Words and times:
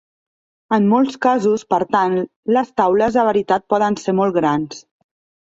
En 0.77 0.87
molts 0.93 1.17
casos, 1.25 1.63
per 1.73 1.79
tant, 1.97 2.15
les 2.57 2.73
taules 2.81 3.19
de 3.19 3.27
veritat 3.29 3.67
poden 3.75 4.01
ser 4.07 4.19
molt 4.23 4.39
grans. 4.41 4.83